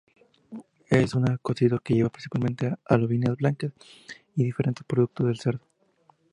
[0.89, 3.71] Es un cocido que lleva principalmente alubias blancas
[4.35, 5.67] y diferentes productos del cerdo.